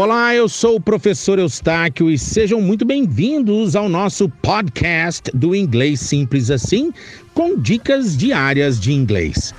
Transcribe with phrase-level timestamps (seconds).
[0.00, 5.98] Olá, eu sou o professor Eustáquio e sejam muito bem-vindos ao nosso podcast do Inglês
[5.98, 6.92] Simples Assim,
[7.34, 9.52] com dicas diárias de inglês.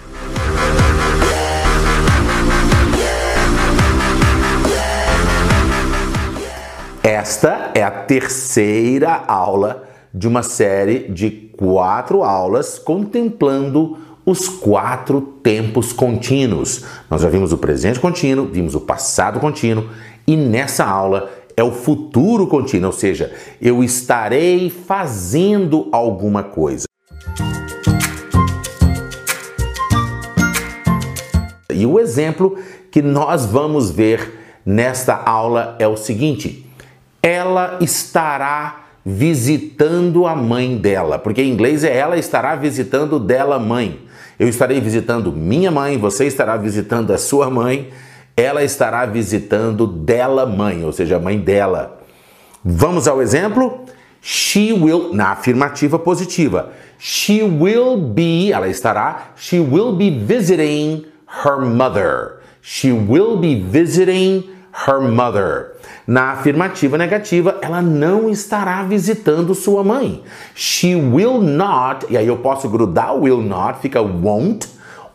[7.04, 15.92] Esta é a terceira aula de uma série de quatro aulas contemplando os quatro tempos
[15.92, 16.86] contínuos.
[17.10, 19.90] Nós já vimos o presente contínuo, vimos o passado contínuo
[20.30, 26.86] e nessa aula é o futuro contínuo, ou seja, eu estarei fazendo alguma coisa.
[31.74, 32.60] E o exemplo
[32.92, 36.64] que nós vamos ver nesta aula é o seguinte:
[37.24, 44.00] ela estará visitando a mãe dela, porque em inglês é ela estará visitando dela mãe.
[44.38, 47.90] Eu estarei visitando minha mãe, você estará visitando a sua mãe
[48.40, 52.00] ela estará visitando dela mãe, ou seja, a mãe dela.
[52.64, 53.86] Vamos ao exemplo?
[54.22, 61.06] She will, na afirmativa positiva, she will be, ela estará, she will be visiting
[61.44, 62.40] her mother.
[62.62, 64.50] She will be visiting
[64.88, 65.76] her mother.
[66.08, 70.24] Na afirmativa negativa, ela não estará visitando sua mãe.
[70.56, 74.68] She will not, e aí eu posso grudar will not, fica won't.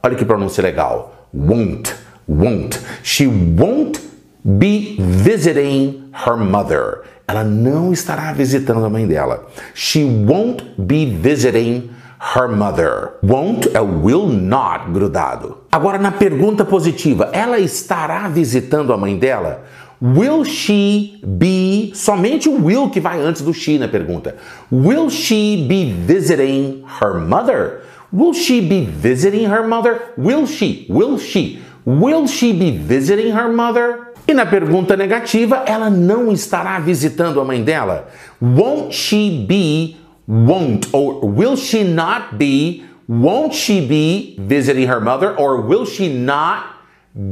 [0.02, 1.28] Olha que pronúncia legal.
[1.32, 2.80] Won't won't.
[3.03, 4.00] She won't
[4.44, 7.03] be visiting her mother.
[7.27, 9.47] Ela não estará visitando a mãe dela.
[9.75, 11.91] She won't be visiting
[12.34, 13.14] her mother.
[13.22, 15.58] Won't é will not grudado.
[15.72, 19.64] Agora na pergunta positiva, ela estará visitando a mãe dela?
[20.00, 24.36] Will she be somente o will que vai antes do she na pergunta.
[24.70, 27.83] Will she be visiting her mother?
[28.12, 30.12] Will she be visiting her mother?
[30.17, 30.86] Will she?
[30.91, 31.62] Will she?
[31.86, 34.14] Will she be visiting her mother?
[34.27, 38.08] E na pergunta negativa, ela não estará visitando a mãe dela.
[38.40, 45.36] Won't she be, won't, or will she not be, won't she be visiting her mother,
[45.36, 46.74] or will she not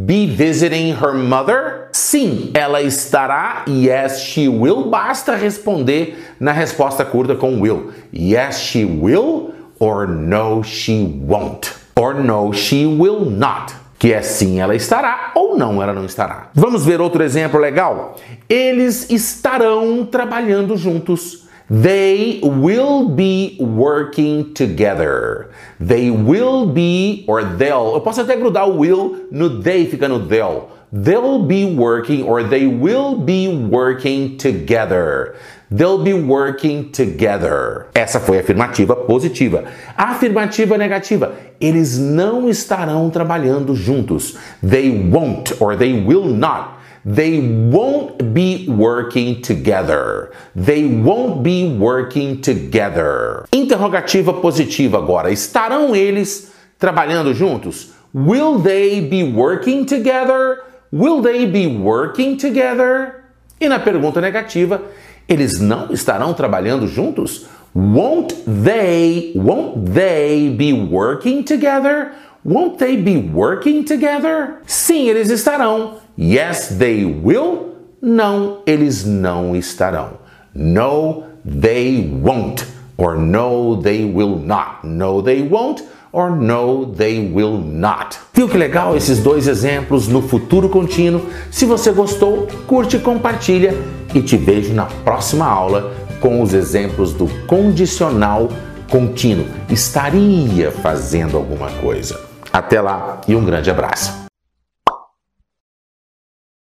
[0.04, 1.88] be visiting her mother?
[1.92, 3.64] Sim, ela estará.
[3.66, 4.90] Yes, she will.
[4.90, 7.90] Basta responder na resposta curta com will.
[8.12, 11.74] Yes, she will, or no, she won't.
[11.96, 16.50] Or no, she will not que é sim ela estará ou não ela não estará.
[16.54, 18.16] Vamos ver outro exemplo legal?
[18.48, 21.46] Eles estarão trabalhando juntos.
[21.70, 25.50] They will be working together.
[25.78, 27.94] They will be or they'll.
[27.94, 30.64] Eu posso até grudar o will no they, fica no they'll.
[30.92, 35.34] They'll be working or they will be working together.
[35.70, 37.86] They'll be working together.
[37.94, 39.64] Essa foi a afirmativa positiva.
[39.96, 44.36] A afirmativa negativa, eles não estarão trabalhando juntos.
[44.62, 46.82] They won't or they will not.
[47.06, 50.30] They won't be working together.
[50.54, 53.46] They won't be working together.
[53.50, 55.32] Interrogativa positiva agora.
[55.32, 57.92] Estarão eles trabalhando juntos?
[58.12, 60.71] Will they be working together?
[60.92, 63.24] Will they be working together?
[63.58, 64.82] E na pergunta negativa,
[65.26, 67.46] eles não estarão trabalhando juntos?
[67.74, 72.12] Won't they, won't they be working together?
[72.44, 74.58] Won't they be working together?
[74.66, 75.94] Sim, eles estarão.
[76.18, 77.76] Yes, they will.
[78.02, 80.18] Não, eles não estarão.
[80.54, 82.66] No, they won't.
[83.02, 84.86] Or no, they will not.
[84.86, 85.82] No, they won't
[86.12, 88.16] or no, they will not.
[88.32, 91.26] Viu que legal esses dois exemplos no futuro contínuo?
[91.50, 93.74] Se você gostou, curte e compartilha
[94.14, 98.48] e te vejo na próxima aula com os exemplos do condicional
[98.88, 99.46] contínuo.
[99.68, 102.20] Estaria fazendo alguma coisa.
[102.52, 104.21] Até lá e um grande abraço.